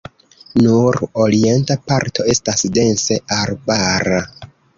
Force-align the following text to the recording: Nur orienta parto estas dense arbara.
Nur 0.61 0.95
orienta 1.25 1.77
parto 1.91 2.25
estas 2.33 2.65
dense 2.79 3.19
arbara. 3.37 4.25